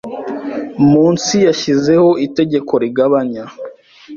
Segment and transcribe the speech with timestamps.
[0.89, 3.43] munsi Yashyizeho itegeko rigabanya